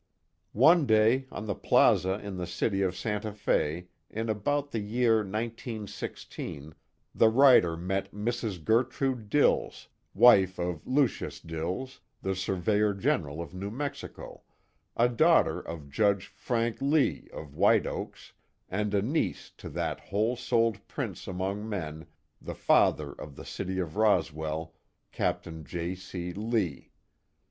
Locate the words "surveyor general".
12.35-13.39